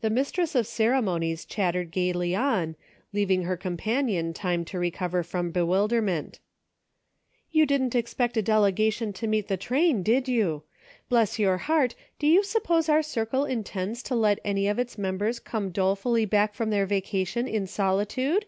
[0.00, 2.74] The mistress of ceremonies chattered gayly on,
[3.12, 6.40] leaving her companion time to recover from bewil derment."
[7.52, 12.26] You didn't expect a delegation to meet the train, did you.* Bless your heart, do
[12.26, 16.70] you suppose our circle intends to let any of its members come dolefully back from
[16.70, 18.46] their vacation in solitude